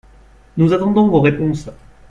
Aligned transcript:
Nous 0.57 0.73
attendons 0.73 1.09
vos 1.09 1.21
réponses 1.21 1.69